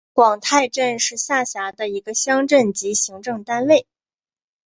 [0.13, 3.85] 广太镇是下辖的一个乡镇级行政单位。